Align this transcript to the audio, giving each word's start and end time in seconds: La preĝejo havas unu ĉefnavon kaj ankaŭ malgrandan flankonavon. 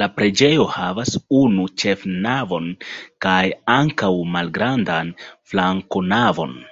La 0.00 0.08
preĝejo 0.16 0.64
havas 0.76 1.12
unu 1.42 1.68
ĉefnavon 1.84 2.68
kaj 3.28 3.38
ankaŭ 3.78 4.12
malgrandan 4.36 5.18
flankonavon. 5.34 6.62